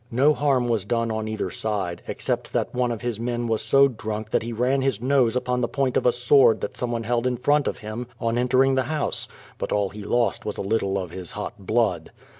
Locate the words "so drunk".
3.61-4.31